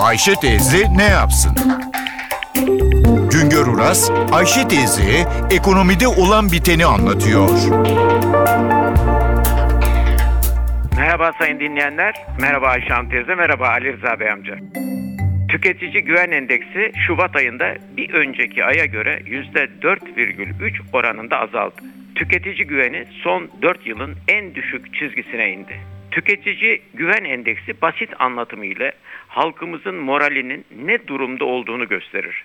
[0.00, 1.52] Ayşe teyze ne yapsın?
[3.32, 7.48] Güngör Uras, Ayşe teyzeye ekonomide olan biteni anlatıyor.
[10.96, 12.14] Merhaba sayın dinleyenler.
[12.40, 14.56] Merhaba Ayşe Hanım teyze, merhaba Ali Rıza Bey amca.
[15.48, 21.74] Tüketici Güven Endeksi Şubat ayında bir önceki aya göre %4,3 oranında azaldı.
[22.14, 25.99] Tüketici güveni son 4 yılın en düşük çizgisine indi.
[26.10, 28.92] Tüketici Güven Endeksi basit anlatımıyla
[29.28, 32.44] halkımızın moralinin ne durumda olduğunu gösterir.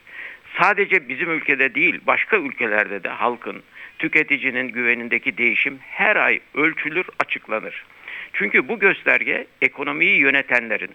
[0.62, 3.64] Sadece bizim ülkede değil, başka ülkelerde de halkın,
[4.00, 7.86] tüketicinin güvenindeki değişim her ay ölçülür, açıklanır.
[8.34, 10.92] Çünkü bu gösterge ekonomiyi yönetenlerin,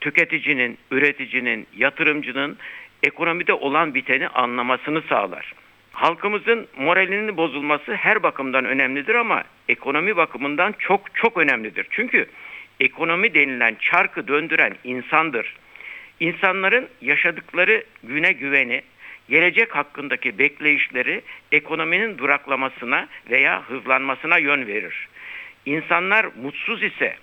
[0.00, 2.58] tüketicinin, üreticinin, yatırımcının
[3.02, 5.54] ekonomide olan biteni anlamasını sağlar.
[5.94, 11.86] Halkımızın moralinin bozulması her bakımdan önemlidir ama ekonomi bakımından çok çok önemlidir.
[11.90, 12.26] Çünkü
[12.80, 15.56] ekonomi denilen çarkı döndüren insandır.
[16.20, 18.82] İnsanların yaşadıkları güne güveni,
[19.28, 25.08] gelecek hakkındaki bekleyişleri ekonominin duraklamasına veya hızlanmasına yön verir.
[25.66, 27.16] İnsanlar mutsuz ise,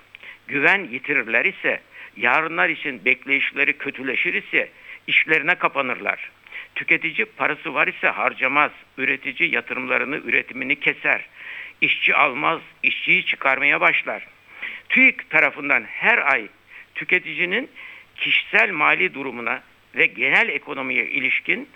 [0.47, 1.81] güven yitirirler ise,
[2.17, 4.69] yarınlar için bekleyişleri kötüleşir ise
[5.07, 6.31] işlerine kapanırlar.
[6.81, 11.25] Tüketici parası var ise harcamaz, üretici yatırımlarını, üretimini keser.
[11.81, 14.27] İşçi almaz, işçiyi çıkarmaya başlar.
[14.89, 16.47] TÜİK tarafından her ay
[16.95, 17.69] tüketicinin
[18.15, 19.61] kişisel mali durumuna
[19.95, 21.69] ve genel ekonomiye ilişkin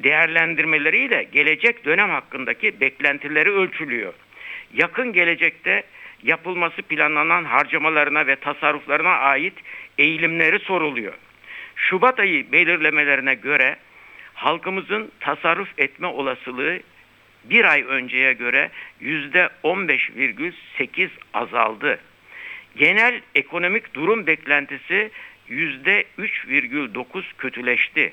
[0.00, 4.14] değerlendirmeleriyle gelecek dönem hakkındaki beklentileri ölçülüyor.
[4.74, 5.82] Yakın gelecekte
[6.22, 9.54] yapılması planlanan harcamalarına ve tasarruflarına ait
[9.98, 11.14] eğilimleri soruluyor.
[11.76, 13.76] Şubat ayı belirlemelerine göre
[14.36, 16.80] halkımızın tasarruf etme olasılığı
[17.44, 18.70] bir ay önceye göre
[19.00, 22.00] yüzde 15,8 azaldı.
[22.76, 25.10] Genel ekonomik durum beklentisi
[25.48, 28.12] yüzde 3,9 kötüleşti.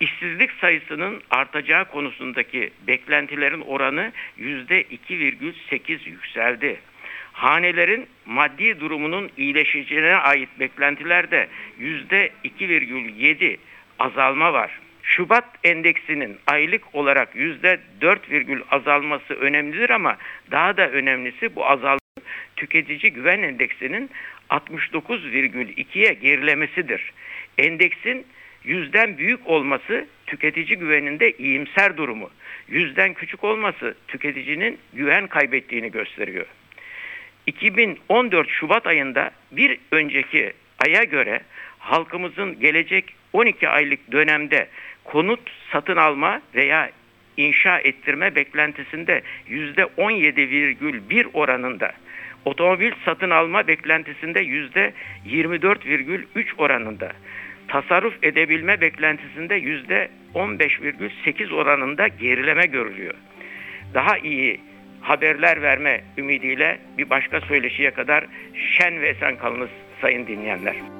[0.00, 6.80] İşsizlik sayısının artacağı konusundaki beklentilerin oranı yüzde 2,8 yükseldi.
[7.32, 11.48] Hanelerin maddi durumunun iyileşeceğine ait beklentilerde
[11.78, 13.56] yüzde 2,7
[13.98, 14.70] azalma var.
[15.20, 20.16] Şubat endeksinin aylık olarak yüzde 4 virgül azalması önemlidir ama
[20.50, 21.98] daha da önemlisi bu azalma
[22.56, 24.10] tüketici güven endeksinin
[24.50, 27.12] 69,2'ye gerilemesidir.
[27.58, 28.26] Endeksin
[28.64, 32.30] yüzden büyük olması tüketici güveninde iyimser durumu,
[32.68, 36.46] yüzden küçük olması tüketicinin güven kaybettiğini gösteriyor.
[37.46, 41.40] 2014 Şubat ayında bir önceki aya göre
[41.78, 44.68] halkımızın gelecek 12 aylık dönemde
[45.04, 45.40] konut
[45.72, 46.90] satın alma veya
[47.36, 51.92] inşa ettirme beklentisinde yüzde 17,1 oranında,
[52.44, 54.92] otomobil satın alma beklentisinde yüzde
[55.26, 57.12] 24,3 oranında,
[57.68, 63.14] tasarruf edebilme beklentisinde yüzde 15,8 oranında gerileme görülüyor.
[63.94, 64.60] Daha iyi
[65.00, 68.26] haberler verme ümidiyle bir başka söyleşiye kadar
[68.78, 70.99] şen ve esen kalınız sayın dinleyenler.